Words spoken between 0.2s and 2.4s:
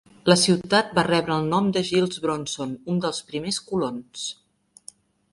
La ciutat va rebre el nom de Giles